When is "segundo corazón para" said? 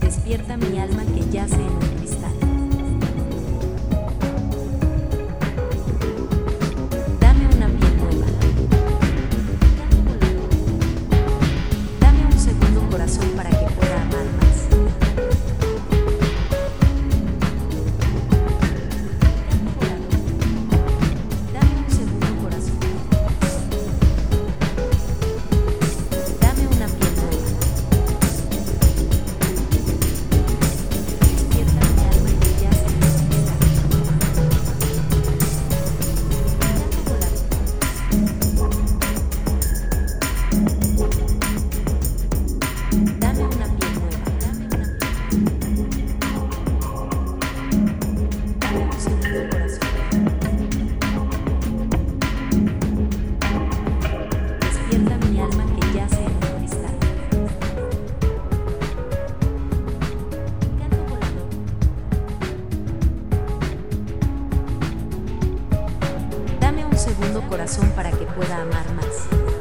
67.00-68.10